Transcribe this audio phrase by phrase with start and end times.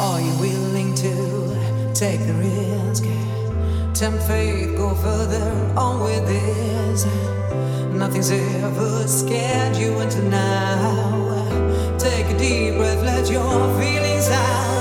[0.00, 3.04] Are you willing to take the risk?
[3.92, 7.04] Tempt fate, go further on with this.
[7.92, 11.98] Nothing's ever scared you until now.
[11.98, 14.79] Take a deep breath, let your feelings out.